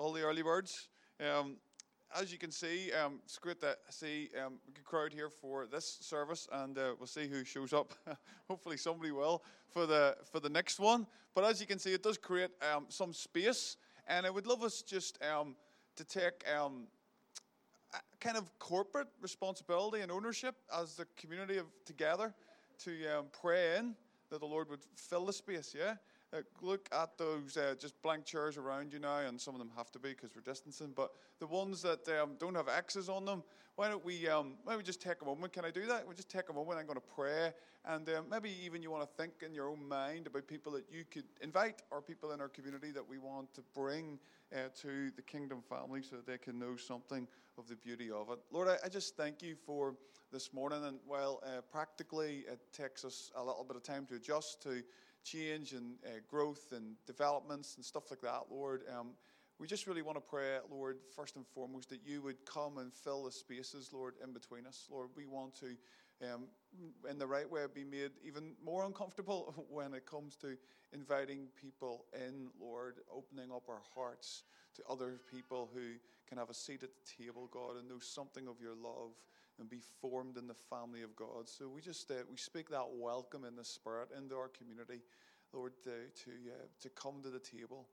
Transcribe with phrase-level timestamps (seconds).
[0.00, 0.88] all the early birds.
[1.20, 1.56] Um,
[2.18, 5.66] as you can see, um, it's great to see um, a good crowd here for
[5.66, 7.92] this service, and uh, we'll see who shows up.
[8.48, 11.06] Hopefully, somebody will for the for the next one.
[11.34, 13.76] But as you can see, it does create um, some space,
[14.08, 15.54] and I would love us just um,
[15.96, 16.86] to take um,
[18.20, 22.34] kind of corporate responsibility and ownership as the community of together
[22.84, 23.94] to um, pray in
[24.30, 25.76] that the Lord would fill the space.
[25.78, 25.96] Yeah.
[26.32, 29.70] Uh, look at those uh, just blank chairs around you now, and some of them
[29.76, 30.92] have to be because we're distancing.
[30.94, 31.10] But
[31.40, 33.42] the ones that um, don't have X's on them,
[33.74, 34.28] why don't we?
[34.28, 35.52] Um, why don't we just take a moment?
[35.52, 36.06] Can I do that?
[36.06, 36.78] We'll just take a moment.
[36.78, 37.52] I'm going to pray,
[37.84, 40.84] and um, maybe even you want to think in your own mind about people that
[40.88, 44.20] you could invite or people in our community that we want to bring
[44.54, 47.26] uh, to the kingdom family, so that they can know something
[47.58, 48.38] of the beauty of it.
[48.52, 49.96] Lord, I, I just thank you for
[50.30, 54.14] this morning, and while uh, practically it takes us a little bit of time to
[54.14, 54.84] adjust to
[55.24, 58.82] change and uh, growth and developments and stuff like that, Lord.
[58.96, 59.10] Um,
[59.58, 62.92] we just really want to pray, Lord, first and foremost, that you would come and
[62.94, 64.88] fill the spaces, Lord, in between us.
[64.90, 65.76] Lord, we want to,
[66.32, 66.44] um,
[67.08, 70.56] in the right way, be made even more uncomfortable when it comes to
[70.94, 74.44] inviting people in, Lord, opening up our hearts
[74.76, 78.48] to other people who can have a seat at the table, God, and know something
[78.48, 79.12] of your love
[79.60, 81.48] and be formed in the family of God.
[81.48, 85.02] So we just uh, we speak that welcome in the Spirit into our community,
[85.52, 85.90] Lord, to
[86.24, 87.86] to, uh, to come to the table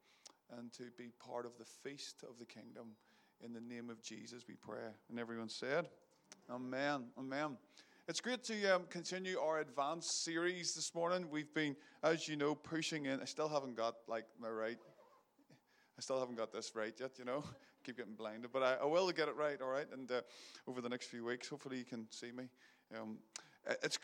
[0.58, 2.96] and to be part of the feast of the kingdom.
[3.46, 4.90] In the name of Jesus, we pray.
[5.10, 5.90] And everyone said,
[6.50, 7.04] Amen.
[7.20, 7.58] Amen.
[8.08, 11.28] It's great to um, continue our advanced series this morning.
[11.30, 13.20] We've been, as you know, pushing in.
[13.20, 14.78] I still haven't got like my right.
[15.98, 17.44] I still haven't got this right yet, you know
[17.88, 19.88] keep getting blinded, but I, I will get it right, all right?
[19.94, 20.20] And uh,
[20.68, 22.50] over the next few weeks, hopefully you can see me.
[23.00, 23.18] Um,
[23.82, 23.98] it's,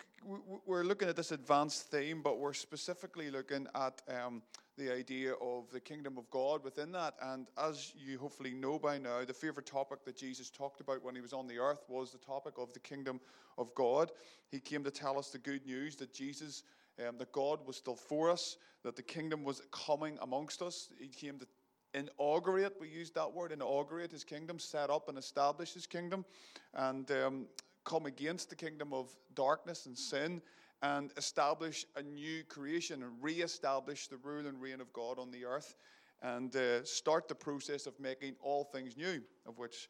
[0.66, 4.42] we're looking at this advanced theme, but we're specifically looking at um,
[4.78, 7.16] the idea of the kingdom of God within that.
[7.22, 11.14] And as you hopefully know by now, the favorite topic that Jesus talked about when
[11.16, 13.20] he was on the earth was the topic of the kingdom
[13.58, 14.12] of God.
[14.50, 16.64] He came to tell us the good news that Jesus,
[17.06, 20.88] um, that God was still for us, that the kingdom was coming amongst us.
[20.98, 21.48] He came to
[21.94, 26.26] inaugurate, we use that word, inaugurate his kingdom, set up and establish his kingdom,
[26.74, 27.46] and um,
[27.84, 30.42] come against the kingdom of darkness and sin,
[30.82, 35.32] and establish a new creation and re establish the rule and reign of God on
[35.32, 35.76] the earth,
[36.22, 39.90] and uh, start the process of making all things new, of which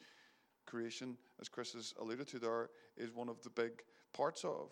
[0.65, 3.83] creation, as Chris has alluded to there, is one of the big
[4.13, 4.71] parts of.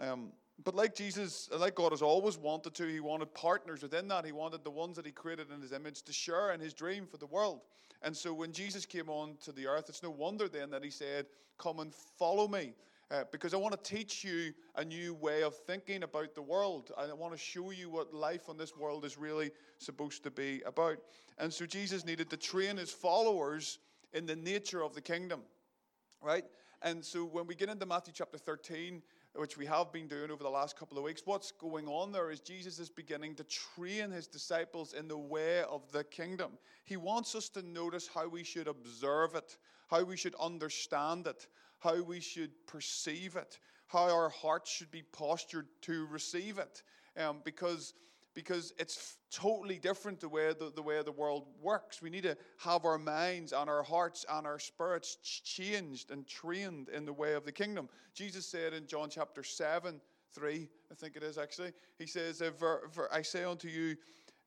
[0.00, 4.24] Um, but like Jesus, like God has always wanted to, he wanted partners within that.
[4.24, 7.06] He wanted the ones that he created in his image to share in his dream
[7.06, 7.62] for the world.
[8.02, 10.90] And so when Jesus came on to the earth, it's no wonder then that he
[10.90, 11.26] said,
[11.58, 12.74] Come and follow me.
[13.10, 16.90] Uh, because I want to teach you a new way of thinking about the world.
[16.96, 20.62] I want to show you what life on this world is really supposed to be
[20.64, 20.98] about.
[21.38, 23.78] And so Jesus needed to train his followers
[24.14, 25.40] in the nature of the kingdom,
[26.22, 26.44] right?
[26.80, 29.02] And so when we get into Matthew chapter 13,
[29.34, 32.30] which we have been doing over the last couple of weeks, what's going on there
[32.30, 36.52] is Jesus is beginning to train his disciples in the way of the kingdom.
[36.84, 39.56] He wants us to notice how we should observe it,
[39.88, 41.48] how we should understand it,
[41.80, 43.58] how we should perceive it,
[43.88, 46.82] how our hearts should be postured to receive it.
[47.16, 47.94] Um, because
[48.34, 52.02] because it's totally different the way the, the way the world works.
[52.02, 56.88] We need to have our minds and our hearts and our spirits changed and trained
[56.88, 57.88] in the way of the kingdom.
[58.12, 60.00] Jesus said in John chapter 7,
[60.32, 62.42] 3, I think it is actually, he says,
[63.12, 63.96] I say unto you,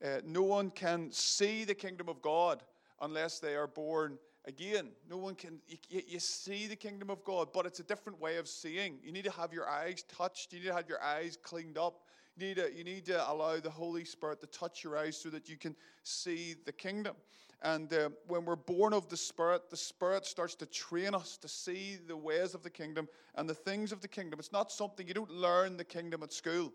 [0.05, 2.61] uh, no one can see the kingdom of God
[3.01, 4.89] unless they are born again.
[5.09, 8.37] No one can, you, you, see the kingdom of God, but it's a different way
[8.37, 8.97] of seeing.
[9.03, 12.01] You need to have your eyes touched, you need to have your eyes cleaned up
[12.37, 15.29] you need, to, you need to allow the Holy Spirit to touch your eyes so
[15.29, 17.15] that you can see the kingdom.
[17.63, 21.47] And uh, when we're born of the Spirit, the Spirit starts to train us to
[21.47, 24.39] see the ways of the kingdom and the things of the kingdom.
[24.39, 26.71] It's not something you don't learn the kingdom at school.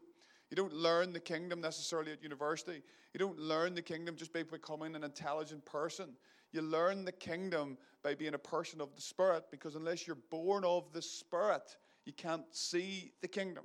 [0.50, 2.82] You don't learn the kingdom necessarily at university.
[3.14, 6.10] You don't learn the kingdom just by becoming an intelligent person.
[6.52, 10.64] You learn the kingdom by being a person of the Spirit because unless you're born
[10.64, 13.64] of the Spirit, you can't see the kingdom.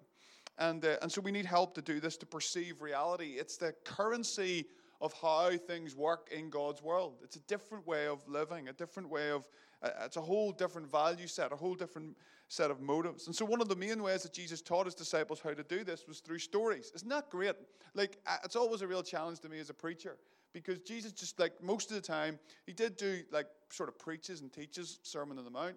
[0.60, 3.36] And, uh, and so we need help to do this to perceive reality.
[3.38, 4.66] It's the currency
[5.00, 7.18] of how things work in God's world.
[7.24, 9.48] It's a different way of living, a different way of,
[9.84, 12.18] uh, it's a whole different value set, a whole different
[12.48, 13.28] set of motives.
[13.28, 15.84] And so, one of the main ways that Jesus taught his disciples how to do
[15.84, 16.92] this was through stories.
[16.96, 17.56] Isn't that great?
[17.94, 20.18] Like, it's always a real challenge to me as a preacher
[20.54, 24.42] because Jesus, just like most of the time, he did do like sort of preaches
[24.42, 25.76] and teaches Sermon on the Mount.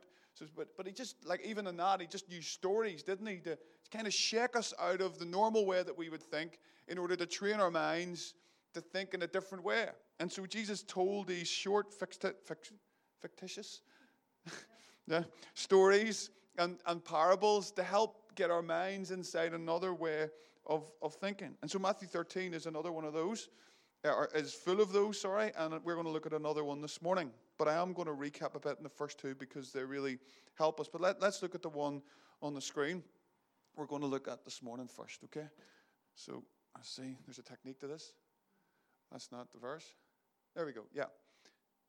[0.56, 3.56] But, but he just, like, even in that, he just used stories, didn't he, to,
[3.56, 6.99] to kind of shake us out of the normal way that we would think in
[6.99, 8.35] order to train our minds
[8.75, 9.87] to think in a different way.
[10.19, 13.81] And so Jesus told these short, fictitious
[15.06, 15.25] yeah,
[15.55, 20.29] stories and, and parables to help get our minds inside another way
[20.67, 21.56] of, of thinking.
[21.62, 23.49] And so Matthew 13 is another one of those,
[24.05, 26.81] uh, or is full of those, sorry, and we're going to look at another one
[26.81, 27.31] this morning.
[27.61, 30.19] But I am going to recap a bit in the first two because they really
[30.55, 30.89] help us.
[30.91, 32.01] But let, let's look at the one
[32.41, 33.03] on the screen
[33.77, 35.47] we're going to look at this morning first, okay?
[36.15, 36.43] So
[36.75, 38.15] I see there's a technique to this.
[39.12, 39.85] That's not the verse.
[40.57, 40.85] There we go.
[40.95, 41.05] Yeah.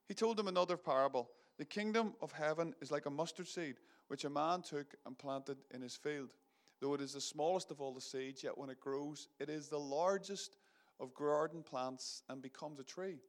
[0.09, 1.29] He told them another parable.
[1.57, 3.75] The kingdom of heaven is like a mustard seed,
[4.09, 6.33] which a man took and planted in his field.
[6.81, 9.69] Though it is the smallest of all the seeds, yet when it grows, it is
[9.69, 10.57] the largest
[10.99, 13.19] of garden plants and becomes a tree,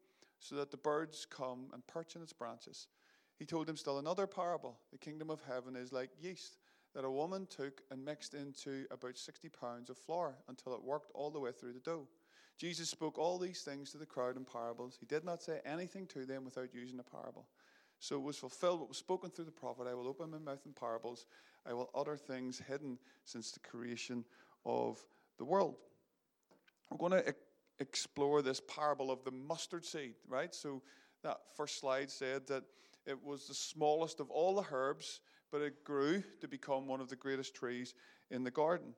[0.43, 2.89] so that the birds come and perch in its branches.
[3.39, 4.77] He told them still another parable.
[4.91, 6.59] The kingdom of heaven is like yeast
[6.94, 11.12] that a woman took and mixed into about 60 pounds of flour until it worked
[11.15, 12.09] all the way through the dough.
[12.59, 14.97] Jesus spoke all these things to the crowd in parables.
[14.99, 17.47] He did not say anything to them without using a parable.
[17.99, 20.67] So it was fulfilled what was spoken through the prophet I will open my mouth
[20.67, 21.27] in parables,
[21.65, 24.25] I will utter things hidden since the creation
[24.67, 24.99] of
[25.38, 25.77] the world.
[26.91, 27.35] We're going to
[27.81, 30.55] explore this parable of the mustard seed, right?
[30.55, 30.83] So
[31.23, 32.65] that first slide said that
[33.07, 35.21] it was the smallest of all the herbs
[35.53, 37.95] but it grew to become one of the greatest trees
[38.31, 38.95] in the garden.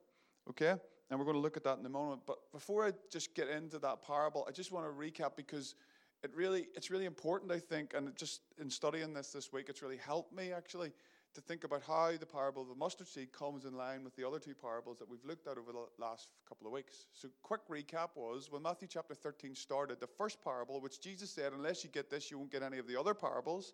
[0.49, 0.73] Okay?
[1.09, 2.21] And we're going to look at that in a moment.
[2.25, 5.75] But before I just get into that parable, I just want to recap because
[6.23, 9.83] it really it's really important, I think, and just in studying this this week, it's
[9.83, 10.91] really helped me actually
[11.35, 14.25] to think about how the parable of the mustard seed comes in line with the
[14.27, 17.07] other two parables that we've looked at over the last couple of weeks.
[17.13, 21.53] So, quick recap was when Matthew chapter 13 started, the first parable, which Jesus said,
[21.53, 23.73] unless you get this, you won't get any of the other parables,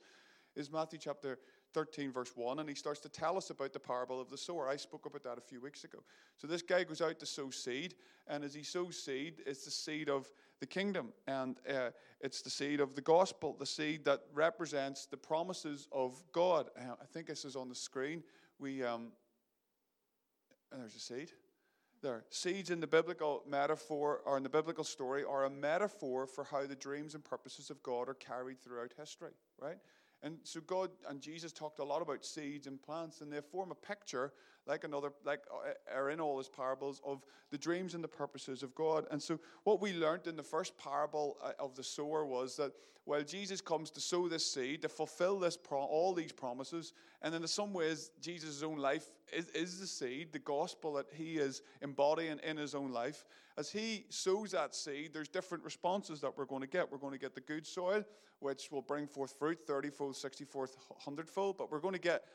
[0.56, 1.40] is Matthew chapter
[1.74, 4.68] 13, verse 1, and he starts to tell us about the parable of the sower.
[4.68, 6.00] I spoke about that a few weeks ago.
[6.38, 7.96] So this guy goes out to sow seed,
[8.28, 11.90] and as he sows seed, it's the seed of the kingdom, and uh,
[12.20, 16.70] it's the seed of the gospel, the seed that represents the promises of God.
[16.78, 18.24] Uh, I think this is on the screen.
[18.60, 19.12] We, um,
[20.72, 21.32] there's a seed.
[22.02, 26.44] There, seeds in the biblical metaphor or in the biblical story are a metaphor for
[26.44, 29.78] how the dreams and purposes of God are carried throughout history, right?
[30.24, 33.72] And so God and Jesus talked a lot about seeds and plants, and they form
[33.72, 34.34] a picture,
[34.68, 38.64] like another, like uh, are in all his parables, of the dreams and the purposes
[38.64, 39.06] of God.
[39.12, 42.72] And so what we learned in the first parable uh, of the sower was that
[43.06, 47.34] while Jesus comes to sow this seed, to fulfill this pro- all these promises, and
[47.34, 51.64] in some ways, Jesus' own life is, is the seed, the gospel that he is
[51.82, 53.26] embodying in his own life.
[53.58, 56.92] As he sows that seed, there's different responses that we're going to get.
[56.92, 58.04] We're going to get the good soil,
[58.40, 62.00] which will bring forth fruit 30 fold, 60 fold, 100 fold, but we're going to
[62.00, 62.26] get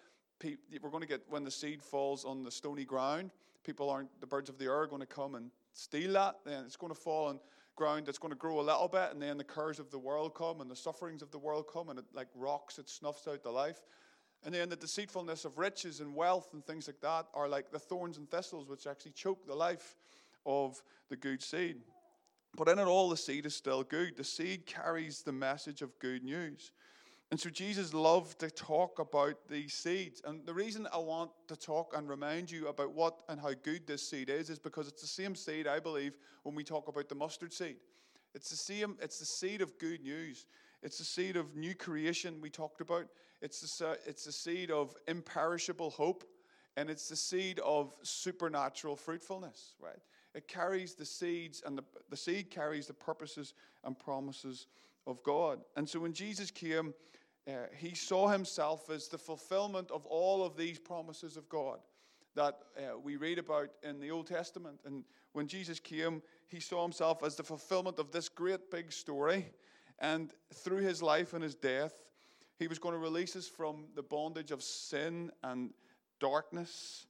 [0.43, 3.31] we're going to get when the seed falls on the stony ground
[3.65, 6.65] people aren't the birds of the air are going to come and steal that then
[6.65, 7.41] it's going to fall on
[7.75, 10.35] ground that's going to grow a little bit and then the curse of the world
[10.35, 13.43] come and the sufferings of the world come and it like rocks it snuffs out
[13.43, 13.81] the life
[14.45, 17.79] and then the deceitfulness of riches and wealth and things like that are like the
[17.79, 19.97] thorns and thistles which actually choke the life
[20.47, 21.77] of the good seed
[22.57, 24.17] but in it all, the seed is still good.
[24.17, 26.73] The seed carries the message of good news.
[27.31, 30.23] And so Jesus loved to talk about these seeds.
[30.25, 33.87] And the reason I want to talk and remind you about what and how good
[33.87, 37.09] this seed is is because it's the same seed, I believe, when we talk about
[37.09, 37.77] the mustard seed.
[38.35, 40.47] It's the same, it's the seed of good news.
[40.83, 43.07] It's the seed of new creation we talked about.
[43.43, 46.23] It's the, it's the seed of imperishable hope.
[46.77, 49.99] And it's the seed of supernatural fruitfulness, right?
[50.35, 54.67] It carries the seeds, and the, the seed carries the purposes and promises
[55.07, 55.61] of God.
[55.77, 56.93] And so when Jesus came,
[57.49, 61.79] uh, he saw himself as the fulfillment of all of these promises of God
[62.35, 64.79] that uh, we read about in the Old Testament.
[64.85, 69.47] And when Jesus came, he saw himself as the fulfillment of this great big story.
[69.99, 71.95] And through his life and his death,
[72.59, 75.71] he was going to release us from the bondage of sin and
[76.21, 77.07] darkness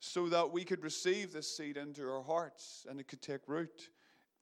[0.00, 3.90] so that we could receive this seed into our hearts and it could take root.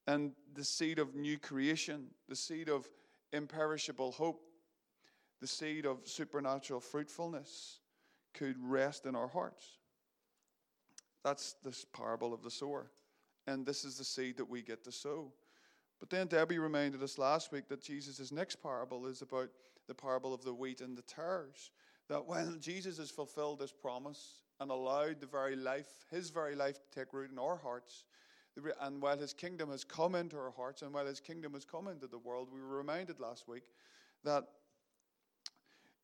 [0.06, 2.88] And the seed of new creation, the seed of
[3.32, 4.40] imperishable hope,
[5.40, 7.80] the seed of supernatural fruitfulness
[8.34, 9.78] could rest in our hearts.
[11.24, 12.90] That's this parable of the sower.
[13.46, 15.32] And this is the seed that we get to sow.
[16.00, 19.48] But then Debbie reminded us last week that Jesus' next parable is about
[19.88, 21.70] the parable of the wheat and the tares.
[22.08, 26.76] That when Jesus has fulfilled this promise and allowed the very life, his very life,
[26.76, 28.04] to take root in our hearts,
[28.80, 31.86] and while his kingdom has come into our hearts and while his kingdom has come
[31.86, 33.64] into the world, we were reminded last week
[34.24, 34.44] that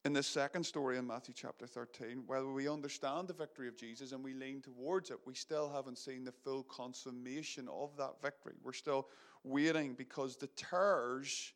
[0.05, 4.13] in the second story in Matthew chapter 13, while we understand the victory of Jesus
[4.13, 8.53] and we lean towards it, we still haven't seen the full consummation of that victory.
[8.63, 9.09] We're still
[9.45, 11.55] waiting because the tares,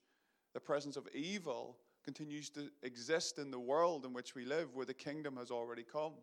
[0.54, 4.86] the presence of evil, continues to exist in the world in which we live, where
[4.86, 6.14] the kingdom has already come.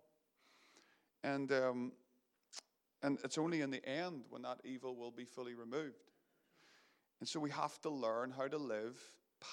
[1.24, 1.91] And, um,
[3.03, 6.12] and it's only in the end when that evil will be fully removed.
[7.20, 9.00] And so we have to learn how to live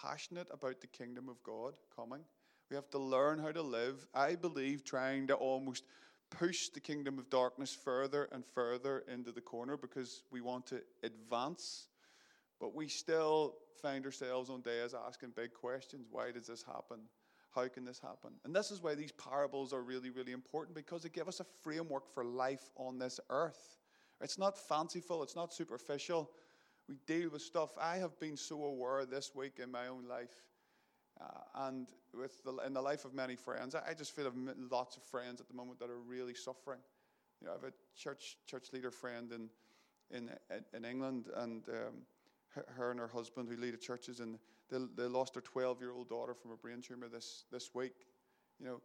[0.01, 2.25] passionate about the kingdom of God coming.
[2.73, 5.85] We have to learn how to live, I believe, trying to almost
[6.31, 10.81] push the kingdom of darkness further and further into the corner because we want to
[11.03, 11.89] advance.
[12.59, 17.01] But we still find ourselves on days asking big questions why does this happen?
[17.55, 18.31] How can this happen?
[18.47, 21.47] And this is why these parables are really, really important because they give us a
[21.63, 23.81] framework for life on this earth.
[24.23, 26.31] It's not fanciful, it's not superficial.
[26.89, 27.73] We deal with stuff.
[27.79, 30.31] I have been so aware this week in my own life
[31.23, 33.75] uh, and with the, in the life of many friends.
[33.75, 36.81] I, I just feel I've lots of friends at the moment that are really suffering.
[37.41, 39.49] You know, I have a church church leader friend in
[40.11, 40.31] in
[40.75, 42.03] in England, and um,
[42.77, 44.39] her and her husband who lead the churches, and
[44.71, 48.07] they, they lost their 12 year old daughter from a brain tumor this, this week.
[48.59, 48.81] You know,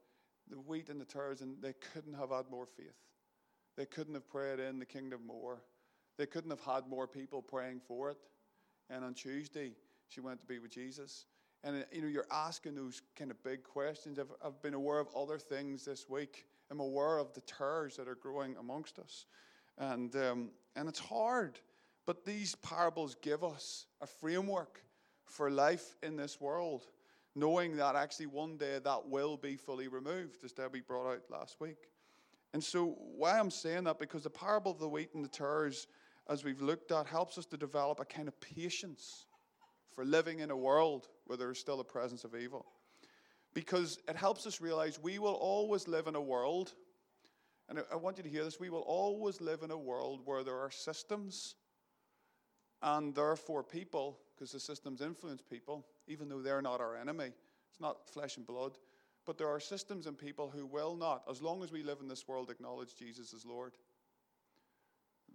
[0.50, 2.96] the wheat and the tares, and they couldn't have had more faith.
[3.76, 5.62] They couldn't have prayed in the kingdom more.
[6.18, 8.18] They couldn't have had more people praying for it.
[8.90, 9.74] And on Tuesday,
[10.08, 11.26] she went to be with Jesus.
[11.64, 14.20] And uh, you know, you're asking those kind of big questions.
[14.20, 16.46] I've, I've been aware of other things this week.
[16.70, 19.26] I'm aware of the tares that are growing amongst us,
[19.78, 21.60] and um, and it's hard.
[22.06, 24.82] But these parables give us a framework
[25.26, 26.88] for life in this world,
[27.36, 31.60] knowing that actually one day that will be fully removed, as Debbie brought out last
[31.60, 31.90] week.
[32.54, 35.88] And so, why I'm saying that, because the parable of the wheat and the tares,
[36.30, 39.26] as we've looked at, helps us to develop a kind of patience
[39.98, 42.68] for living in a world where there is still a presence of evil.
[43.56, 46.76] Because it helps us realize we will always live in a world,
[47.68, 50.44] and I want you to hear this we will always live in a world where
[50.44, 51.56] there are systems
[52.84, 57.32] and therefore, people, because the systems influence people, even though they're not our enemy,
[57.72, 58.78] it's not flesh and blood,
[59.26, 62.08] but there are systems and people who will not, as long as we live in
[62.08, 63.74] this world, acknowledge Jesus as Lord.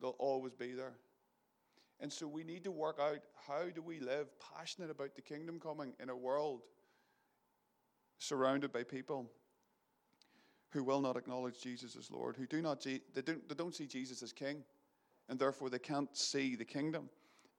[0.01, 0.95] They'll always be there.
[2.03, 5.61] And so we need to work out how do we live passionate about the kingdom
[5.61, 6.63] coming in a world
[8.19, 9.31] surrounded by people
[10.71, 13.87] who will not acknowledge Jesus as Lord, who do not they don't, they don't see
[13.87, 14.65] Jesus as king,
[15.29, 17.09] and therefore they can't see the kingdom.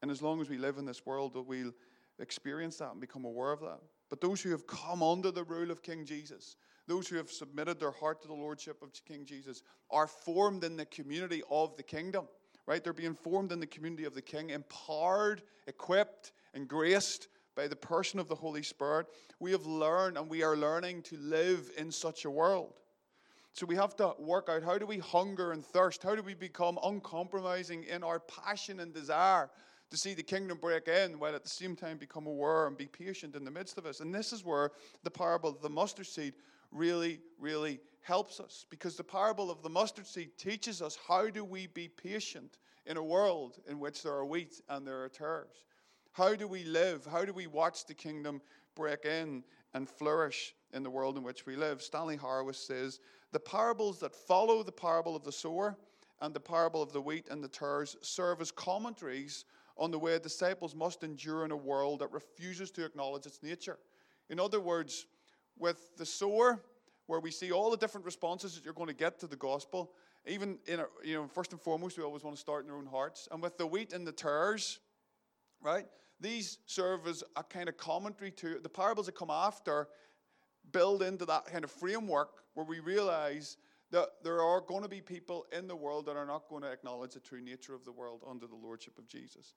[0.02, 1.72] And as long as we live in this world, we'll
[2.20, 3.80] experience that and become aware of that.
[4.10, 7.80] But those who have come under the rule of King Jesus, those who have submitted
[7.80, 11.84] their heart to the lordship of King Jesus, are formed in the community of the
[11.84, 12.28] kingdom,
[12.66, 12.84] right?
[12.84, 17.76] They're being formed in the community of the King, empowered, equipped, and graced by the
[17.76, 19.08] person of the Holy Spirit.
[19.40, 22.74] We have learned and we are learning to live in such a world.
[23.54, 26.02] So we have to work out how do we hunger and thirst?
[26.02, 29.50] How do we become uncompromising in our passion and desire
[29.94, 32.88] to see the kingdom break in while at the same time become aware and be
[32.88, 34.00] patient in the midst of us.
[34.00, 34.72] And this is where
[35.04, 36.34] the parable of the mustard seed
[36.74, 41.44] really, really helps us because the parable of the mustard seed teaches us how do
[41.44, 45.64] we be patient in a world in which there are wheat and there are tares.
[46.12, 47.06] How do we live?
[47.06, 48.42] How do we watch the kingdom
[48.76, 51.82] break in and flourish in the world in which we live?
[51.82, 53.00] Stanley Hauerwas says
[53.32, 55.78] the parables that follow the parable of the sower
[56.22, 59.46] and the parable of the wheat and the tares serve as commentaries
[59.78, 63.80] on the way disciples must endure in a world that refuses to acknowledge its nature.
[64.30, 65.08] In other words,
[65.58, 66.64] with the sower,
[67.08, 69.92] where we see all the different responses that you're going to get to the gospel,
[70.26, 72.78] even in a, you know, first and foremost, we always want to start in our
[72.78, 73.28] own hearts.
[73.32, 74.80] And with the wheat and the tares,
[75.62, 75.86] right?
[76.20, 79.90] These serve as a kind of commentary to the parables that come after,
[80.72, 83.58] build into that kind of framework where we realize
[83.92, 86.72] that there are going to be people in the world that are not going to
[86.72, 89.54] acknowledge the true nature of the world under the lordship of Jesus.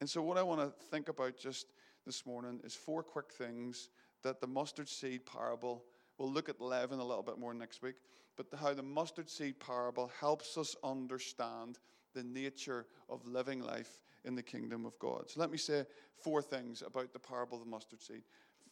[0.00, 1.66] And so, what I want to think about just
[2.04, 3.88] this morning is four quick things
[4.22, 5.84] that the mustard seed parable,
[6.18, 7.96] we'll look at leaven a little bit more next week,
[8.36, 11.78] but how the mustard seed parable helps us understand
[12.14, 15.28] the nature of living life in the kingdom of God.
[15.28, 15.84] So, let me say
[16.22, 18.22] four things about the parable of the mustard seed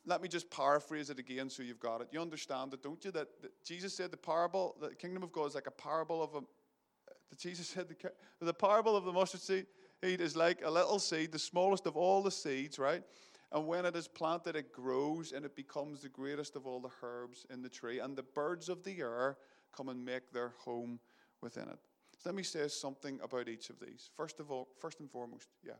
[0.07, 2.09] let me just paraphrase it again so you've got it.
[2.13, 3.11] You understand it, don't you?
[3.11, 6.35] That, that Jesus said the parable, the kingdom of God is like a parable of
[6.35, 6.41] a.
[7.31, 7.97] That Jesus said the,
[8.41, 9.67] the parable of the mustard seed
[10.03, 13.03] is like a little seed, the smallest of all the seeds, right?
[13.53, 16.91] And when it is planted, it grows and it becomes the greatest of all the
[17.03, 18.01] herbs in the tree.
[18.01, 19.39] And the birds of the air
[19.75, 20.99] come and make their home
[21.43, 21.79] within it.
[22.19, 24.11] So let me say something about each of these.
[24.17, 25.75] First of all, first and foremost, yeah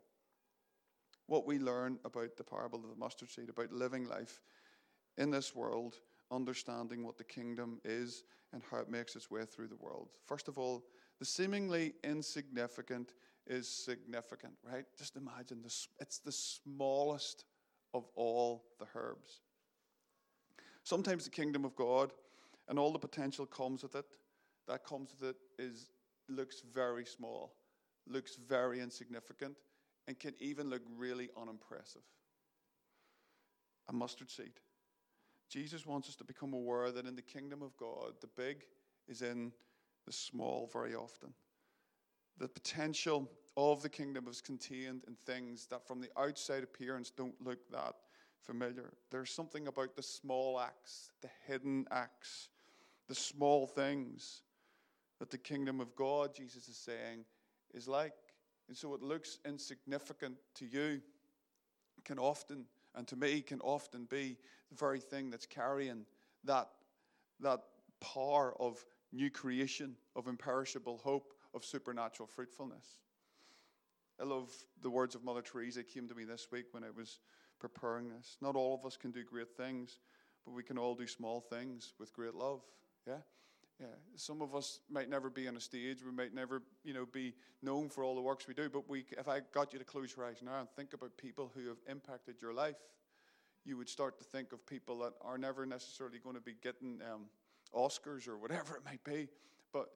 [1.27, 4.41] what we learn about the parable of the mustard seed, about living life
[5.19, 5.97] in this world,
[6.31, 10.09] understanding what the kingdom is and how it makes its way through the world.
[10.27, 10.85] First of all,
[11.19, 13.13] the seemingly insignificant
[13.47, 14.85] is significant, right?
[14.97, 17.45] Just imagine this, it's the smallest
[17.95, 19.41] of all the herbs.
[20.83, 22.13] Sometimes the kingdom of God
[22.69, 24.05] and all the potential comes with it,
[24.69, 25.91] that comes with it is
[26.29, 27.55] looks very small,
[28.07, 29.57] looks very insignificant,
[30.09, 32.03] and can even look really unimpressive.
[33.89, 34.53] A mustard seed.
[35.49, 38.65] Jesus wants us to become aware that in the kingdom of God, the big
[39.09, 39.53] is in
[40.05, 41.33] the small very often.
[42.39, 47.35] The potential of the kingdom is contained in things that from the outside appearance don't
[47.43, 47.95] look that
[48.43, 48.93] familiar.
[49.11, 52.49] There's something about the small acts, the hidden acts,
[53.09, 54.43] the small things
[55.19, 57.25] that the kingdom of God, Jesus is saying,
[57.73, 58.13] is like.
[58.69, 61.01] And so it looks insignificant to you,
[62.05, 64.37] can often, and to me, can often be
[64.71, 66.05] the very thing that's carrying
[66.45, 66.69] that,
[67.41, 67.61] that
[68.01, 72.85] power of new creation, of imperishable hope, of supernatural fruitfulness.
[74.21, 74.51] I love
[74.83, 77.19] the words of Mother Teresa came to me this week when I was
[77.61, 78.37] preparing this.
[78.41, 79.99] Not all of us can do great things,
[80.45, 82.63] but we can all do small things with great love.
[83.07, 83.19] Yeah?
[83.79, 83.87] Yeah.
[84.15, 85.99] Some of us might never be on a stage.
[86.03, 88.71] We might never, you know, be known for all the works we do.
[88.71, 91.53] But we, if I got you to close your eyes now and think about people
[91.55, 92.77] who have impacted your life,
[93.67, 97.01] you would start to think of people that are never necessarily going to be getting
[97.13, 97.27] um,
[97.75, 99.29] Oscars or whatever it might be,
[99.73, 99.91] but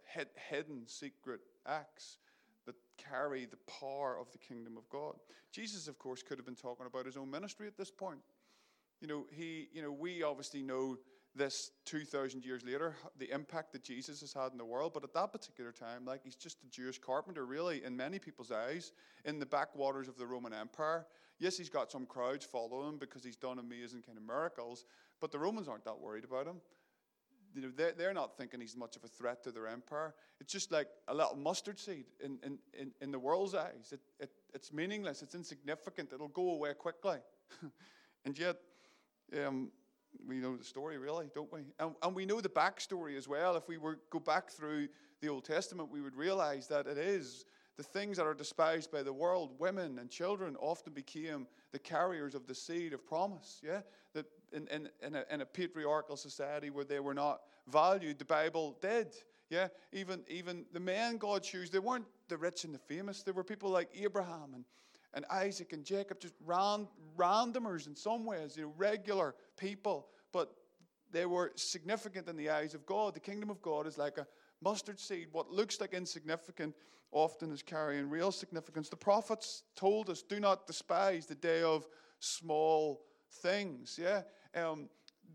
[0.50, 2.18] hidden secret acts
[2.70, 5.14] that carry the power of the kingdom of God.
[5.52, 8.20] Jesus, of course, could have been talking about his own ministry at this point.
[9.00, 10.98] You know, he, you know, we obviously know
[11.34, 14.92] this 2,000 years later, the impact that Jesus has had in the world.
[14.94, 18.52] But at that particular time, like he's just a Jewish carpenter, really, in many people's
[18.52, 18.92] eyes,
[19.24, 21.06] in the backwaters of the Roman Empire.
[21.38, 24.84] Yes, he's got some crowds following him because he's done amazing kind of miracles,
[25.20, 26.60] but the Romans aren't that worried about him
[27.54, 30.14] you know, they're, they're not thinking he's much of a threat to their empire.
[30.40, 33.92] It's just like a little mustard seed in, in, in, in the world's eyes.
[33.92, 37.18] It, it, it's meaningless, it's insignificant, it'll go away quickly.
[38.24, 38.56] and yet,
[39.44, 39.70] um,
[40.26, 41.60] we know the story, really, don't we?
[41.78, 43.56] And, and we know the backstory as well.
[43.56, 44.88] If we were go back through
[45.20, 47.44] the Old Testament, we would realize that it is
[47.76, 52.34] the things that are despised by the world, women and children, often became the carriers
[52.34, 53.60] of the seed of promise.
[53.64, 53.80] Yeah?
[54.14, 58.24] That in, in, in, a, in a patriarchal society where they were not valued, the
[58.24, 59.14] Bible did.
[59.48, 59.68] Yeah?
[59.92, 63.22] Even, even the men God chose, they weren't the rich and the famous.
[63.22, 64.64] There were people like Abraham and,
[65.14, 66.86] and Isaac and Jacob, just ran,
[67.16, 70.06] randomers in some ways, you know, regular people.
[70.32, 70.52] But
[71.10, 73.14] they were significant in the eyes of God.
[73.14, 74.26] The kingdom of God is like a
[74.62, 75.28] mustard seed.
[75.32, 76.74] What looks like insignificant
[77.12, 78.88] often is carrying real significance.
[78.88, 81.88] The prophets told us, do not despise the day of
[82.20, 83.02] small
[83.42, 83.98] things.
[84.00, 84.22] Yeah.
[84.54, 84.88] Um,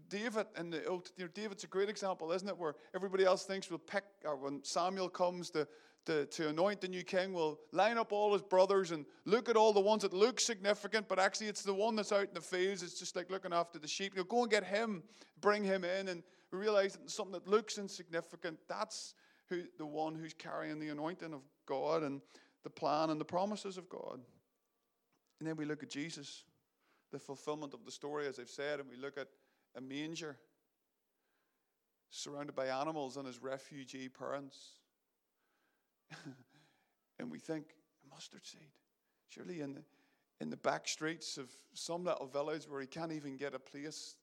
[0.10, 2.58] David and the old, you know, David's a great example, isn't it?
[2.58, 5.67] Where everybody else thinks we'll pick, or when Samuel comes to,
[6.06, 9.56] to, to anoint the new king, we'll line up all his brothers and look at
[9.56, 12.41] all the ones that look significant, but actually it's the one that's out in the
[12.41, 12.84] fields.
[12.84, 14.13] It's just like looking after the sheep.
[14.15, 15.01] You know, go and get him,
[15.41, 19.15] bring him in, and realize that something that looks insignificant, that's
[19.49, 22.21] who the one who's carrying the anointing of God and
[22.63, 24.19] the plan and the promises of God.
[25.39, 26.43] And then we look at Jesus,
[27.12, 29.28] the fulfillment of the story, as I've said, and we look at
[29.76, 30.38] a manger
[32.10, 34.76] surrounded by animals and his refugee parents.
[37.20, 37.65] and we think,
[38.10, 38.70] mustard seed.
[39.30, 39.82] Surely in the,
[40.39, 44.15] in the back streets of some little village where he can't even get a place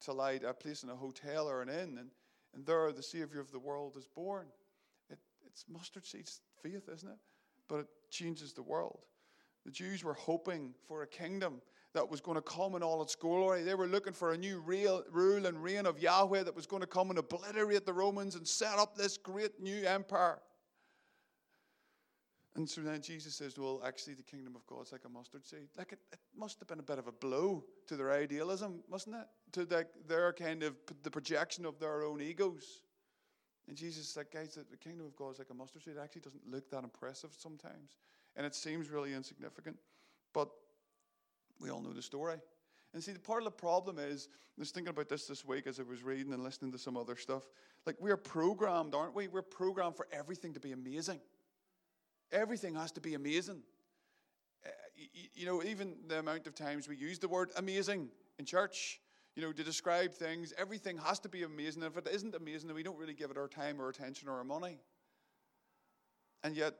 [0.00, 2.10] to lie, a place in a hotel or an inn, and,
[2.54, 4.46] and there the Savior of the world is born.
[5.10, 7.18] It, it's mustard seed's faith, isn't it?
[7.66, 9.00] But it changes the world.
[9.64, 11.60] The Jews were hoping for a kingdom
[11.94, 13.62] that was going to come in all its glory.
[13.62, 16.82] They were looking for a new real rule and reign of Yahweh that was going
[16.82, 20.38] to come and obliterate the Romans and set up this great new empire.
[22.56, 25.68] And so then Jesus says, Well, actually, the kingdom of God's like a mustard seed.
[25.76, 29.14] Like it, it must have been a bit of a blow to their idealism, mustn't
[29.14, 29.26] it?
[29.52, 30.74] To the, their kind of
[31.04, 32.82] the projection of their own egos.
[33.68, 35.94] And Jesus said, Guys, the kingdom of God is like a mustard seed.
[35.96, 37.96] It actually doesn't look that impressive sometimes.
[38.34, 39.76] And it seems really insignificant.
[40.34, 40.48] But
[41.60, 42.36] we all know the story.
[42.94, 45.66] And see, the part of the problem is, I was thinking about this this week
[45.66, 47.42] as I was reading and listening to some other stuff.
[47.86, 49.28] Like, we're programmed, aren't we?
[49.28, 51.20] We're programmed for everything to be amazing.
[52.32, 53.62] Everything has to be amazing.
[54.64, 58.44] Uh, you, you know, even the amount of times we use the word amazing in
[58.44, 59.00] church,
[59.36, 61.82] you know, to describe things, everything has to be amazing.
[61.82, 64.38] If it isn't amazing, then we don't really give it our time or attention or
[64.38, 64.78] our money.
[66.42, 66.74] And yet,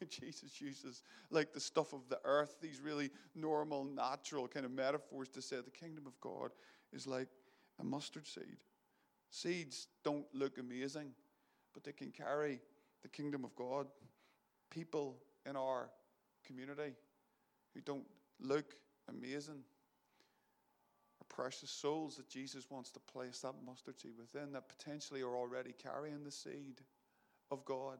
[0.08, 5.28] Jesus uses like the stuff of the earth, these really normal, natural kind of metaphors
[5.30, 6.50] to say the kingdom of God
[6.92, 7.28] is like
[7.80, 8.58] a mustard seed.
[9.30, 11.10] Seeds don't look amazing,
[11.72, 12.60] but they can carry
[13.02, 13.86] the kingdom of God.
[14.70, 15.16] People
[15.48, 15.90] in our
[16.44, 16.94] community
[17.74, 18.06] who don't
[18.40, 18.74] look
[19.08, 19.62] amazing
[21.20, 25.36] are precious souls that Jesus wants to place that mustard seed within that potentially are
[25.36, 26.80] already carrying the seed
[27.50, 27.98] of God.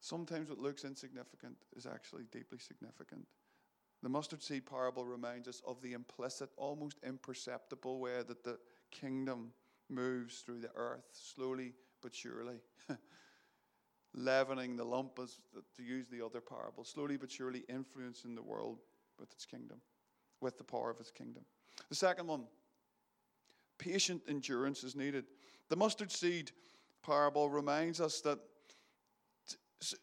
[0.00, 3.26] Sometimes what looks insignificant is actually deeply significant.
[4.02, 8.58] The mustard seed parable reminds us of the implicit, almost imperceptible way that the
[8.90, 9.52] kingdom
[9.90, 12.60] moves through the earth, slowly but surely.
[14.14, 15.38] Leavening the lump, as
[15.76, 18.78] to use the other parable, slowly but surely influencing the world
[19.18, 19.80] with its kingdom,
[20.40, 21.44] with the power of its kingdom.
[21.90, 22.44] The second one,
[23.78, 25.26] patient endurance is needed.
[25.68, 26.52] The mustard seed
[27.04, 28.38] parable reminds us that.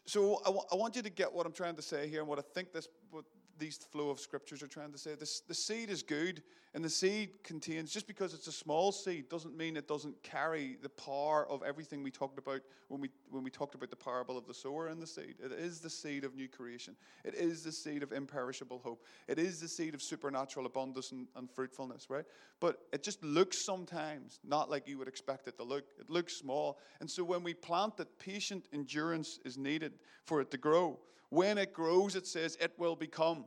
[0.06, 2.42] So I, want you to get what I'm trying to say here and what I
[2.54, 3.24] think this what
[3.58, 5.14] these flow of scriptures are trying to say.
[5.14, 6.42] This, the seed is good,
[6.74, 10.76] and the seed contains, just because it's a small seed, doesn't mean it doesn't carry
[10.82, 14.36] the power of everything we talked about when we, when we talked about the parable
[14.36, 15.36] of the sower and the seed.
[15.42, 19.38] It is the seed of new creation, it is the seed of imperishable hope, it
[19.38, 22.24] is the seed of supernatural abundance and, and fruitfulness, right?
[22.60, 25.84] But it just looks sometimes not like you would expect it to look.
[25.98, 26.78] It looks small.
[27.00, 29.94] And so when we plant it, patient endurance is needed
[30.24, 30.98] for it to grow.
[31.30, 33.44] When it grows, it says it will become.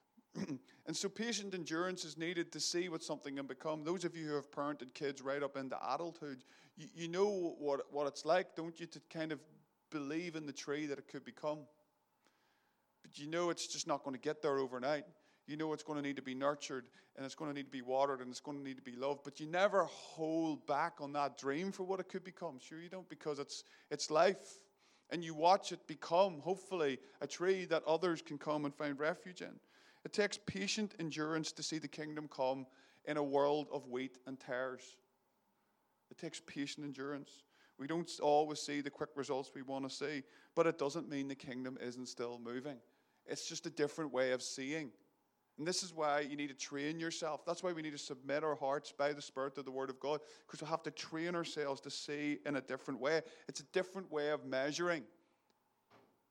[0.36, 3.84] and so patient endurance is needed to see what something can become.
[3.84, 6.44] Those of you who have parented kids right up into adulthood,
[6.76, 9.40] you, you know what, what it's like, don't you, to kind of
[9.90, 11.58] believe in the tree that it could become.
[13.02, 15.04] But you know it's just not going to get there overnight.
[15.46, 17.70] You know it's going to need to be nurtured and it's going to need to
[17.70, 19.20] be watered and it's going to need to be loved.
[19.24, 22.58] But you never hold back on that dream for what it could become.
[22.60, 24.38] Sure, you don't, because it's, it's life
[25.10, 29.42] and you watch it become, hopefully, a tree that others can come and find refuge
[29.42, 29.58] in.
[30.04, 32.66] It takes patient endurance to see the kingdom come
[33.04, 34.96] in a world of wheat and tares.
[36.10, 37.44] It takes patient endurance.
[37.78, 40.22] We don't always see the quick results we want to see,
[40.54, 42.76] but it doesn't mean the kingdom isn't still moving.
[43.26, 44.90] It's just a different way of seeing.
[45.60, 47.44] And this is why you need to train yourself.
[47.44, 50.00] That's why we need to submit our hearts by the Spirit to the Word of
[50.00, 53.20] God, because we have to train ourselves to see in a different way.
[53.46, 55.02] It's a different way of measuring.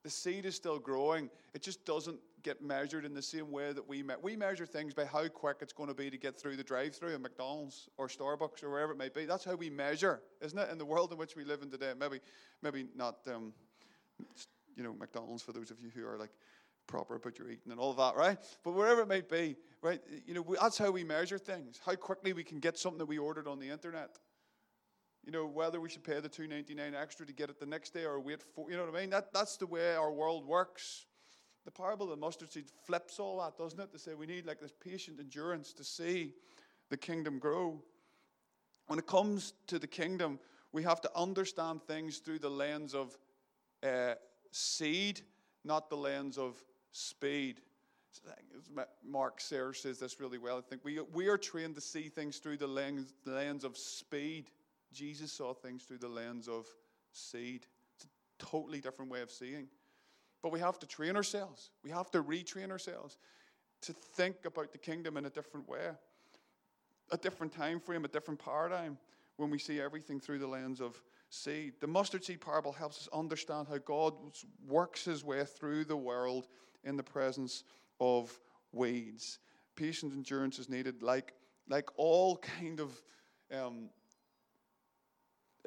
[0.04, 3.88] The seed is still growing, it just doesn't get measured in the same way that
[3.88, 6.64] we we measure things by how quick it's going to be to get through the
[6.64, 9.26] drive-through at McDonald's or Starbucks or wherever it may be.
[9.26, 10.72] That's how we measure, isn't it?
[10.72, 12.20] In the world in which we live in today, maybe
[12.64, 13.54] maybe not, um,
[14.76, 16.32] you know, McDonald's for those of you who are like
[16.90, 18.38] proper about your eating and all that, right?
[18.64, 20.02] But wherever it might be, right?
[20.26, 21.80] You know, that's how we measure things.
[21.86, 24.18] How quickly we can get something that we ordered on the internet.
[25.24, 27.66] You know, whether we should pay the two ninety nine extra to get it the
[27.66, 28.70] next day or wait for.
[28.72, 29.10] You know what I mean?
[29.12, 31.06] That that's the way our world works.
[31.66, 33.92] The parable of the mustard seed flips all that, doesn't it?
[33.92, 36.34] To say we need like this patient endurance to see
[36.90, 37.84] the kingdom grow.
[38.88, 40.40] When it comes to the kingdom,
[40.72, 43.16] we have to understand things through the lens of
[43.84, 44.16] uh,
[44.52, 45.22] seed,
[45.64, 47.62] not the lens of speed.
[49.06, 50.58] Mark Sayers says this really well.
[50.58, 53.78] I think we, we are trained to see things through the lens, the lens of
[53.78, 54.50] speed.
[54.92, 56.66] Jesus saw things through the lens of
[57.12, 57.66] seed.
[57.96, 59.68] It's a totally different way of seeing.
[60.42, 61.70] But we have to train ourselves.
[61.84, 63.18] We have to retrain ourselves
[63.82, 65.90] to think about the kingdom in a different way,
[67.12, 68.98] a different time frame, a different paradigm
[69.38, 71.74] when we see everything through the lens of seed.
[71.80, 74.14] The mustard seed parable helps us understand how God
[74.68, 76.48] works his way through the world
[76.84, 77.64] in the presence
[78.00, 78.38] of
[78.72, 79.40] weeds.
[79.76, 81.34] Patient endurance is needed, like,
[81.68, 83.02] like all kind of
[83.54, 83.90] um,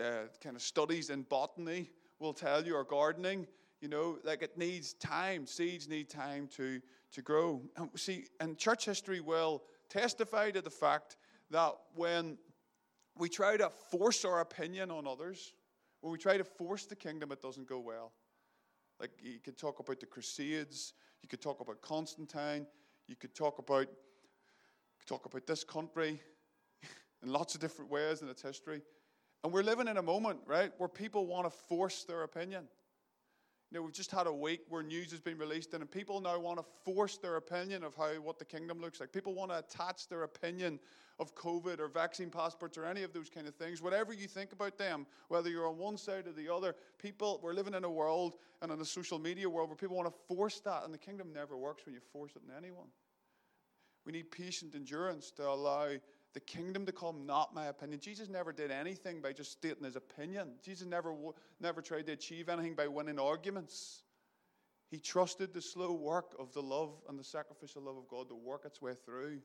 [0.01, 3.47] uh, kind of studies in botany will tell you, or gardening.
[3.81, 5.47] You know, like it needs time.
[5.47, 6.81] Seeds need time to
[7.13, 7.63] to grow.
[7.77, 11.17] And see, and church history will testify to the fact
[11.51, 12.39] that when
[13.17, 15.53] we try to force our opinion on others,
[16.01, 18.13] when we try to force the kingdom, it doesn't go well.
[19.03, 22.69] Like you could talk about the Crusades, you could talk about Constantine,
[23.09, 26.21] you could talk about could talk about this country
[27.23, 28.81] in lots of different ways in its history.
[29.43, 32.69] And we're living in a moment, right, where people want to force their opinion.
[33.73, 36.39] You know, we've just had a week where news has been released, and people now
[36.39, 39.13] want to force their opinion of how what the kingdom looks like.
[39.13, 40.79] People want to attach their opinion
[41.19, 43.81] of COVID or vaccine passports or any of those kind of things.
[43.81, 47.55] Whatever you think about them, whether you're on one side or the other, people we're
[47.55, 50.61] living in a world and in a social media world where people want to force
[50.61, 52.89] that, and the kingdom never works when you force it in anyone.
[54.05, 55.93] We need patient endurance to allow
[56.35, 58.01] the kingdom to come, not my opinion.
[58.01, 60.53] Jesus never did anything by just stating his opinion.
[60.65, 61.15] Jesus never,
[61.61, 64.03] never tried to achieve anything by winning arguments.
[64.91, 68.35] He trusted the slow work of the love and the sacrificial love of God to
[68.35, 69.39] work its way through.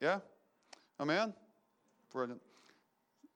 [0.00, 0.20] Yeah?
[1.00, 1.34] Amen?
[2.12, 2.40] Brilliant.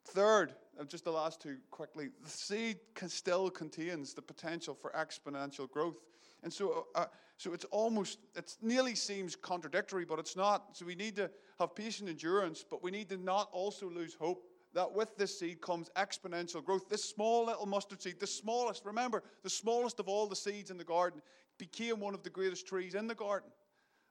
[0.05, 0.55] Third,
[0.87, 5.97] just the last two quickly, the seed can still contains the potential for exponential growth.
[6.43, 7.07] And so, uh,
[7.37, 10.77] so it's almost, it nearly seems contradictory, but it's not.
[10.77, 14.45] So we need to have patient endurance, but we need to not also lose hope
[14.75, 16.89] that with this seed comes exponential growth.
[16.89, 20.77] This small little mustard seed, the smallest, remember, the smallest of all the seeds in
[20.77, 21.21] the garden,
[21.59, 23.51] became one of the greatest trees in the garden,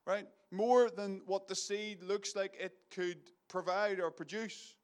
[0.06, 0.26] right?
[0.52, 4.76] More than what the seed looks like it could provide or produce.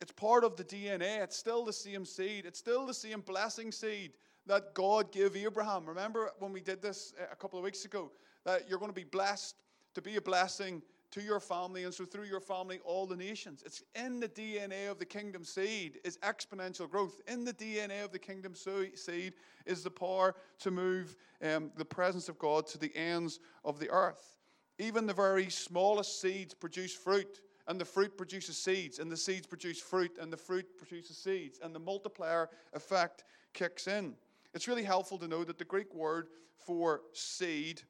[0.00, 1.22] It's part of the DNA.
[1.22, 2.46] It's still the same seed.
[2.46, 4.12] It's still the same blessing seed
[4.46, 5.84] that God gave Abraham.
[5.84, 8.10] Remember when we did this uh, a couple of weeks ago?
[8.44, 9.56] That you're going to be blessed
[9.94, 13.62] to be a blessing to your family, and so through your family, all the nations.
[13.64, 17.20] It's in the DNA of the kingdom seed is exponential growth.
[17.26, 22.28] In the DNA of the kingdom seed is the power to move um, the presence
[22.28, 24.38] of God to the ends of the earth.
[24.78, 29.46] Even the very smallest seeds produce fruit, and the fruit produces seeds, and the seeds
[29.46, 34.14] produce fruit, and the fruit produces seeds, and the multiplier effect kicks in.
[34.54, 37.82] It's really helpful to know that the Greek word for seed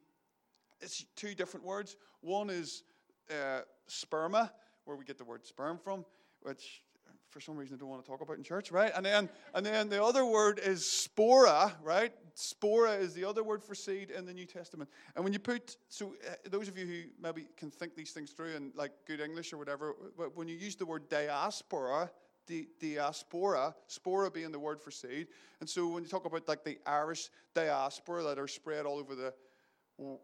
[0.81, 1.97] is two different words.
[2.21, 2.83] One is
[3.29, 4.51] uh, sperma,
[4.85, 6.05] where we get the word sperm from,
[6.41, 6.83] which
[7.29, 8.91] for some reason I don't want to talk about in church, right?
[8.95, 12.11] And then, and then the other word is spora, right?
[12.35, 14.89] Spora is the other word for seed in the New Testament.
[15.15, 18.31] And when you put, so uh, those of you who maybe can think these things
[18.31, 22.09] through in like good English or whatever, but when you use the word diaspora,
[22.47, 25.27] di- diaspora, spora being the word for seed.
[25.59, 29.13] And so when you talk about like the Irish diaspora that are spread all over
[29.15, 29.33] the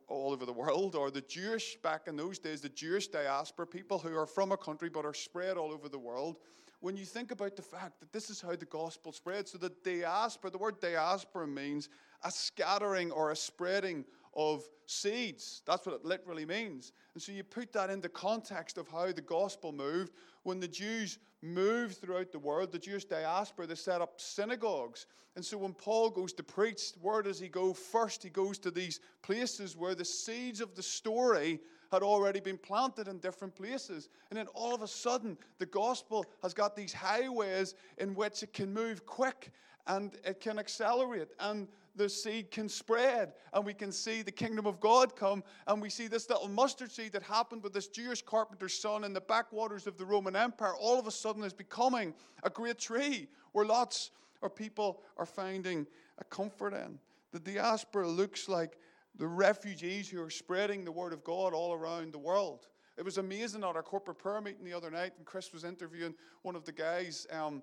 [0.08, 4.00] all over the world, or the Jewish, back in those days, the Jewish diaspora, people
[4.00, 6.38] who are from a country but are spread all over the world.
[6.80, 9.72] When you think about the fact that this is how the gospel spread, so the
[9.84, 11.90] diaspora, the word diaspora means
[12.24, 15.62] a scattering or a spreading of seeds.
[15.66, 16.92] That's what it literally means.
[17.14, 20.14] And so you put that in the context of how the gospel moved.
[20.44, 25.06] When the Jews moved throughout the world, the Jewish diaspora, they set up synagogues.
[25.36, 28.24] And so when Paul goes to preach, where does he go first?
[28.24, 31.60] He goes to these places where the seeds of the story
[31.92, 34.10] had already been planted in different places.
[34.30, 38.54] And then all of a sudden, the gospel has got these highways in which it
[38.54, 39.52] can move quick
[39.88, 41.30] and it can accelerate.
[41.40, 45.44] And the seed can spread and we can see the kingdom of God come.
[45.68, 49.14] And we see this little mustard seed that happened with this Jewish carpenter's son in
[49.14, 53.28] the backwaters of the Roman Empire all of a sudden is becoming a great tree
[53.54, 57.00] where lots of people are finding a comfort in.
[57.32, 58.78] The diaspora looks like
[59.18, 62.68] the refugees who are spreading the word of God all around the world.
[62.98, 66.14] It was amazing at our corporate prayer meeting the other night, and Chris was interviewing
[66.44, 67.28] one of the guys.
[67.32, 67.62] Um,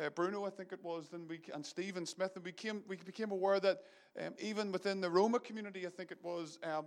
[0.00, 2.96] uh, Bruno, I think it was, then we, and Stephen Smith, and we, came, we
[2.96, 3.78] became aware that
[4.24, 6.86] um, even within the Roma community, I think it was, um,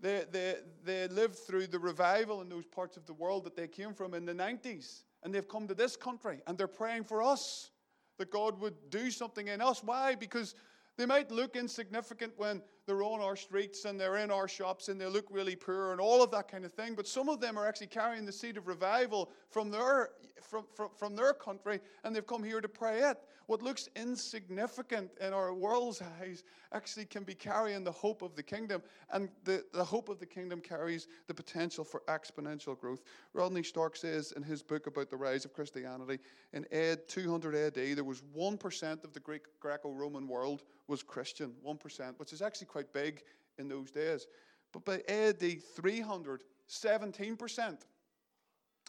[0.00, 3.68] they, they, they lived through the revival in those parts of the world that they
[3.68, 5.02] came from in the 90s.
[5.22, 7.70] And they've come to this country and they're praying for us
[8.18, 9.82] that God would do something in us.
[9.82, 10.14] Why?
[10.14, 10.54] Because
[10.96, 15.00] they might look insignificant when they're on our streets and they're in our shops and
[15.00, 16.94] they look really poor and all of that kind of thing.
[16.94, 20.90] But some of them are actually carrying the seed of revival from their, from, from,
[20.96, 23.18] from their country and they've come here to pray it.
[23.46, 28.42] What looks insignificant in our world's eyes actually can be carrying the hope of the
[28.42, 28.82] kingdom.
[29.12, 33.02] And the, the hope of the kingdom carries the potential for exponential growth.
[33.34, 36.18] Rodney Stark says in his book about the rise of Christianity
[36.52, 41.52] in AD 200 AD, there was 1% of the Greek Greco Roman world was Christian,
[41.64, 43.22] 1%, which is actually quite big
[43.56, 44.26] in those days.
[44.70, 47.78] But by AD 300, 17%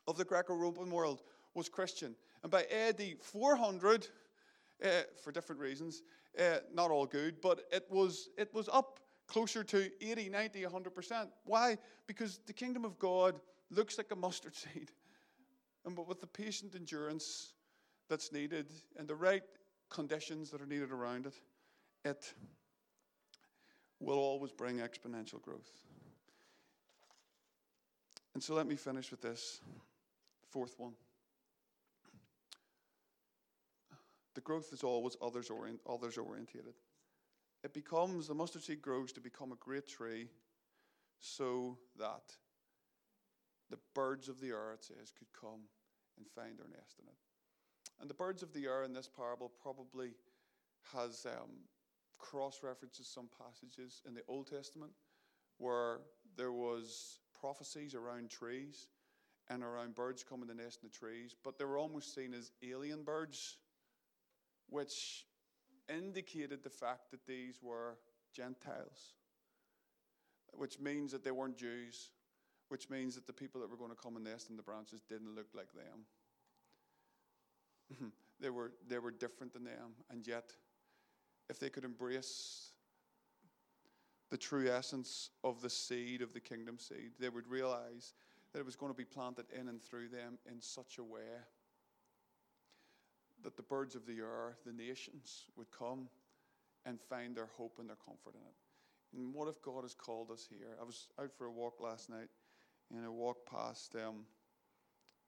[0.09, 1.21] of the Greco Roman world
[1.53, 2.13] was Christian.
[2.43, 4.07] And by AD 400,
[4.83, 4.87] uh,
[5.23, 6.03] for different reasons,
[6.37, 11.27] uh, not all good, but it was, it was up closer to 80, 90, 100%.
[11.45, 11.77] Why?
[12.07, 13.39] Because the kingdom of God
[13.71, 14.91] looks like a mustard seed.
[15.85, 17.53] And but with the patient endurance
[18.09, 19.43] that's needed and the right
[19.89, 21.35] conditions that are needed around it,
[22.03, 22.33] it
[24.07, 25.69] will always bring exponential growth.
[28.33, 29.59] And so let me finish with this
[30.49, 30.93] fourth one.
[34.33, 36.17] The growth is always others, orient, others.
[37.63, 40.27] It becomes, the mustard seed grows to become a great tree
[41.19, 42.21] so that
[43.69, 45.61] the birds of the air, it says, could come
[46.17, 47.17] and find their nest in it.
[47.99, 50.11] And the birds of the air in this parable probably
[50.93, 51.49] has um,
[52.17, 54.91] cross references some passages in the Old Testament
[55.57, 55.99] where
[56.35, 58.87] there was prophecies around trees
[59.49, 62.51] and around birds coming to nest in the trees, but they were almost seen as
[62.63, 63.57] alien birds,
[64.69, 65.25] which
[65.89, 67.97] indicated the fact that these were
[68.35, 69.13] Gentiles,
[70.51, 72.11] which means that they weren't Jews,
[72.69, 75.01] which means that the people that were going to come and nest in the branches
[75.07, 78.11] didn't look like them.
[78.41, 80.51] they, were, they were different than them, and yet
[81.49, 82.71] if they could embrace
[84.29, 87.11] the true essence of the seed of the kingdom seed.
[87.19, 88.13] They would realize
[88.51, 91.21] that it was going to be planted in and through them in such a way
[93.43, 96.09] that the birds of the air, the nations, would come
[96.85, 98.55] and find their hope and their comfort in it.
[99.17, 100.75] And what if God has called us here?
[100.81, 102.29] I was out for a walk last night,
[102.93, 104.25] and I walked past um,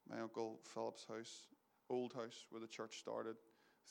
[0.10, 1.48] my uncle Philip's house,
[1.90, 3.36] old house where the church started,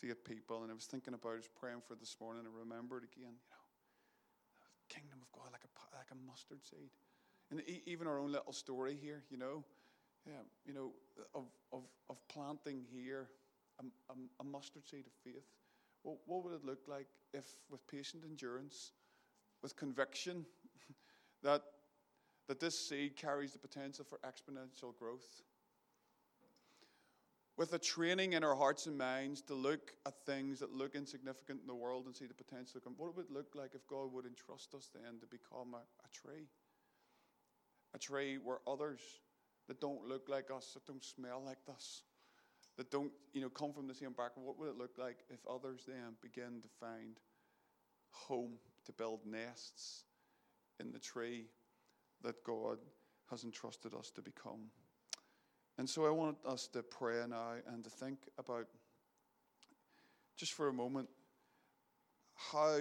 [0.03, 2.55] with eight people, and I was thinking about, I was praying for this morning, and
[2.55, 3.65] I remembered again, you know,
[4.89, 6.91] kingdom of God like a like a mustard seed,
[7.51, 9.65] and even our own little story here, you know,
[10.27, 10.93] yeah, you know,
[11.35, 13.29] of of of planting here
[13.81, 15.47] a, a, a mustard seed of faith.
[16.05, 18.93] Well, what would it look like if, with patient endurance,
[19.63, 20.47] with conviction,
[21.43, 21.63] that
[22.49, 25.43] that this seed carries the potential for exponential growth?
[27.59, 31.61] With a training in our hearts and minds to look at things that look insignificant
[31.61, 32.81] in the world and see the potential.
[32.97, 36.09] What would it look like if God would entrust us then to become a, a
[36.13, 36.47] tree?
[37.95, 39.01] A tree where others
[39.67, 42.03] that don't look like us, that don't smell like us,
[42.77, 45.41] that don't you know come from the same background, what would it look like if
[45.51, 47.17] others then begin to find
[48.11, 48.53] home,
[48.87, 50.05] to build nests
[50.79, 51.47] in the tree
[52.23, 52.79] that God
[53.31, 54.71] has entrusted us to become?
[55.79, 58.67] And so I want us to pray now and to think about,
[60.37, 61.09] just for a moment,
[62.35, 62.79] how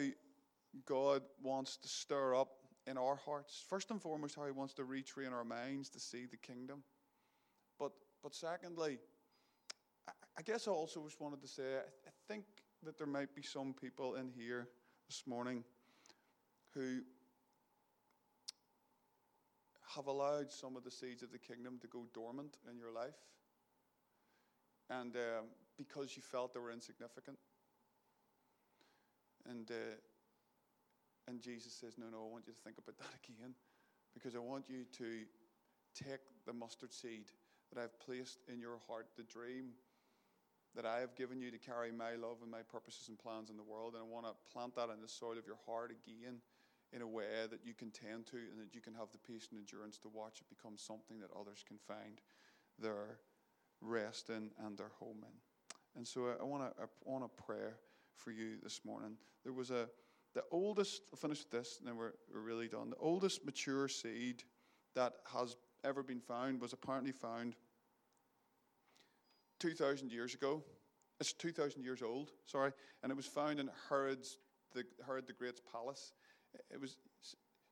[0.85, 2.49] God wants to stir up
[2.87, 3.63] in our hearts.
[3.69, 6.83] First and foremost, how He wants to retrain our minds to see the kingdom.
[7.77, 7.91] But,
[8.23, 8.97] but secondly,
[10.37, 12.45] I guess I also just wanted to say, I think
[12.83, 14.69] that there might be some people in here
[15.07, 15.63] this morning
[16.73, 17.01] who
[19.95, 23.17] have allowed some of the seeds of the kingdom to go dormant in your life,
[24.89, 25.45] and um,
[25.77, 27.37] because you felt they were insignificant.
[29.49, 29.95] And, uh,
[31.27, 33.53] and Jesus says, No, no, I want you to think about that again,
[34.13, 35.23] because I want you to
[35.95, 37.31] take the mustard seed
[37.73, 39.71] that I've placed in your heart, the dream
[40.75, 43.57] that I have given you to carry my love and my purposes and plans in
[43.57, 46.37] the world, and I want to plant that in the soil of your heart again
[46.93, 49.53] in a way that you can tend to and that you can have the patient
[49.57, 52.21] endurance to watch it become something that others can find
[52.79, 53.19] their
[53.81, 55.33] rest in and their home in.
[55.95, 57.71] And so I want to want to pray
[58.15, 59.17] for you this morning.
[59.43, 59.89] There was a
[60.33, 61.01] the oldest.
[61.11, 62.91] I'll finish with this, and then we're, we're really done.
[62.91, 64.43] The oldest mature seed
[64.95, 67.55] that has ever been found was apparently found
[69.59, 70.63] 2,000 years ago.
[71.19, 72.71] It's 2,000 years old, sorry,
[73.01, 74.37] and it was found in Herod's
[74.73, 76.13] the Herod the Great's palace
[76.71, 76.97] it was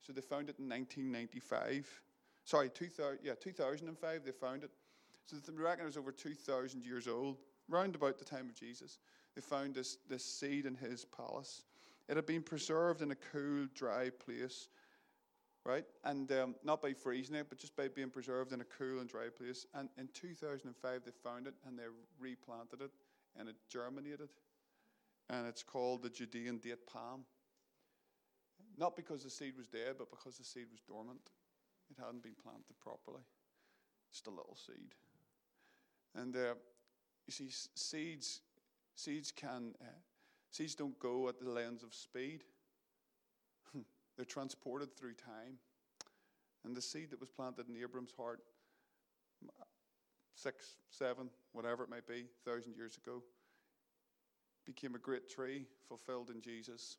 [0.05, 2.01] so they found it in 1995.
[2.43, 4.69] Sorry, 2000, yeah, 2005 they found it.
[5.25, 8.99] So they reckon it was over 2,000 years old, round about the time of Jesus.
[9.33, 11.63] They found this, this seed in his palace.
[12.07, 14.67] It had been preserved in a cool, dry place,
[15.65, 15.85] right?
[16.03, 19.09] And um, not by freezing it, but just by being preserved in a cool and
[19.09, 19.65] dry place.
[19.73, 21.85] And in 2005 they found it and they
[22.19, 22.91] replanted it
[23.39, 24.29] and it germinated.
[25.31, 27.25] And it's called the Judean date palm.
[28.77, 31.31] Not because the seed was dead, but because the seed was dormant.
[31.89, 33.21] It hadn't been planted properly.
[34.11, 34.95] Just a little seed.
[36.15, 36.55] And uh,
[37.27, 38.41] you see, seeds,
[38.95, 39.99] seeds can, uh,
[40.51, 42.43] seeds don't go at the lens of speed.
[44.17, 45.57] They're transported through time.
[46.65, 48.39] And the seed that was planted in Abram's heart,
[50.33, 53.21] six, seven, whatever it might be, thousand years ago,
[54.65, 56.97] became a great tree fulfilled in Jesus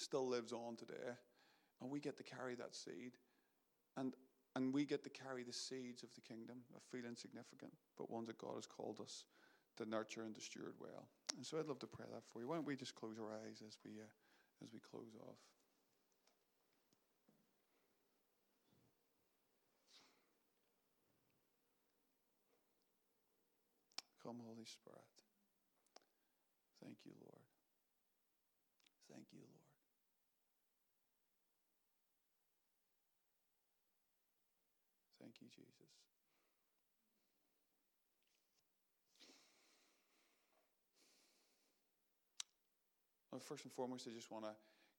[0.00, 1.14] still lives on today.
[1.80, 3.12] And we get to carry that seed.
[3.96, 4.14] And,
[4.56, 8.26] and we get to carry the seeds of the kingdom of feeling significant, but ones
[8.28, 9.24] that God has called us
[9.76, 11.08] to nurture and to steward well.
[11.36, 12.48] And so I'd love to pray that for you.
[12.48, 15.38] Why don't we just close our eyes as we, uh, as we close off?
[24.22, 25.00] Come, Holy Spirit.
[26.82, 27.42] Thank you, Lord.
[29.10, 29.59] Thank you, Lord.
[35.30, 35.70] Thank you, Jesus.
[43.46, 44.50] First and foremost, I just want to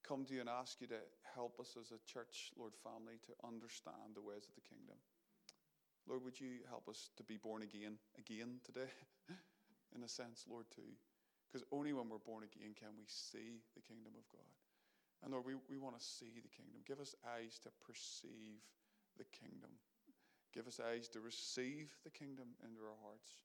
[0.08, 1.04] come to you and ask you to
[1.36, 4.96] help us as a church, Lord, family, to understand the ways of the kingdom.
[6.08, 8.88] Lord, would you help us to be born again, again today,
[9.94, 10.96] in a sense, Lord, too?
[11.44, 14.48] Because only when we're born again can we see the kingdom of God.
[15.22, 16.80] And Lord, we, we want to see the kingdom.
[16.88, 18.64] Give us eyes to perceive
[19.20, 19.76] the kingdom.
[20.52, 23.40] Give us eyes to receive the kingdom into our hearts.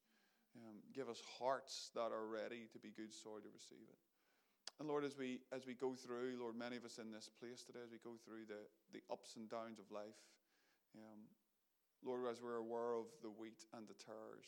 [0.55, 4.01] Um, give us hearts that are ready to be good soil to receive it.
[4.79, 7.63] And Lord, as we as we go through, Lord, many of us in this place
[7.63, 8.61] today, as we go through the,
[8.93, 10.21] the ups and downs of life,
[10.97, 11.25] um,
[12.05, 14.45] Lord, as we're aware of the wheat and the tares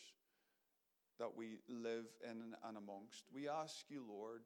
[1.17, 4.45] that we live in and amongst, we ask you, Lord,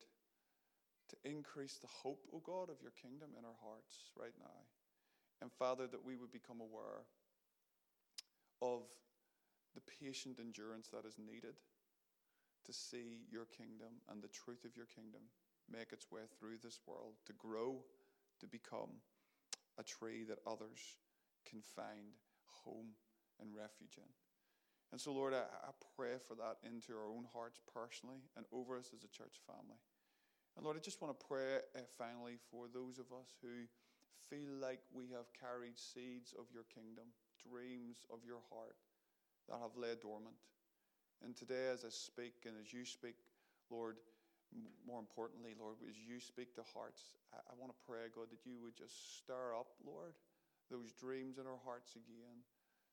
[1.09, 4.59] to increase the hope, O God, of your kingdom in our hearts right now.
[5.41, 7.03] And Father, that we would become aware
[8.63, 8.87] of
[9.75, 11.59] the patient endurance that is needed
[12.63, 15.27] to see your kingdom and the truth of your kingdom
[15.67, 17.83] make its way through this world, to grow,
[18.39, 19.03] to become
[19.77, 20.79] a tree that others
[21.43, 22.15] can find
[22.63, 22.95] home
[23.41, 24.11] and refuge in.
[24.91, 28.77] And so, Lord, I, I pray for that into our own hearts personally and over
[28.77, 29.81] us as a church family.
[30.55, 33.65] And Lord, I just want to pray uh, finally for those of us who
[34.29, 37.09] feel like we have carried seeds of your kingdom,
[37.43, 38.79] dreams of your heart
[39.49, 40.35] that have laid dormant.
[41.23, 43.15] And today, as I speak and as you speak,
[43.71, 43.99] Lord,
[44.85, 48.43] more importantly, Lord, as you speak to hearts, I, I want to pray, God, that
[48.43, 50.13] you would just stir up, Lord,
[50.69, 52.43] those dreams in our hearts again.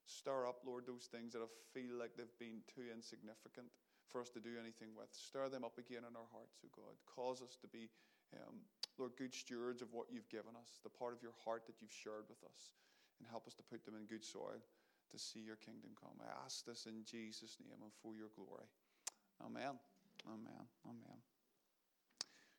[0.06, 3.70] Stir up, Lord, those things that I feel like they've been too insignificant
[4.10, 5.10] for us to do anything with.
[5.14, 6.98] Stir them up again in our hearts, oh God.
[7.06, 7.86] Cause us to be,
[8.34, 8.58] um,
[8.98, 11.94] Lord, good stewards of what you've given us, the part of your heart that you've
[11.94, 12.74] shared with us,
[13.20, 14.58] and help us to put them in good soil
[15.12, 16.16] to see your kingdom come.
[16.20, 18.66] I ask this in Jesus' name and for your glory.
[19.44, 19.78] Amen.
[20.26, 20.66] Amen.
[20.86, 21.18] Amen.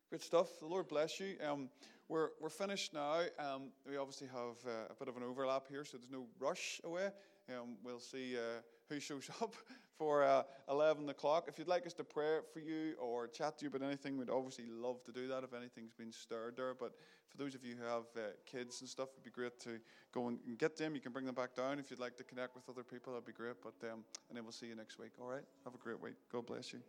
[0.09, 0.59] Good stuff.
[0.59, 1.35] The Lord bless you.
[1.47, 1.69] Um,
[2.09, 3.21] we're, we're finished now.
[3.39, 6.81] Um, we obviously have uh, a bit of an overlap here, so there's no rush
[6.83, 7.09] away.
[7.49, 9.55] Um, we'll see uh, who shows up
[10.01, 11.45] for uh, 11 o'clock.
[11.47, 14.31] If you'd like us to pray for you or chat to you about anything, we'd
[14.31, 16.73] obviously love to do that if anything's been stirred there.
[16.73, 16.93] But
[17.29, 19.79] for those of you who have uh, kids and stuff, it'd be great to
[20.11, 20.95] go and get them.
[20.95, 21.77] You can bring them back down.
[21.77, 23.57] If you'd like to connect with other people, that'd be great.
[23.61, 25.11] But um, And then we'll see you next week.
[25.21, 25.43] All right?
[25.65, 26.15] Have a great week.
[26.31, 26.79] God bless you.